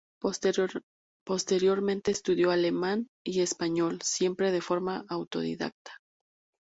[1.31, 5.91] Posteriormente estudió alemán y español, siempre de forma autodidacta.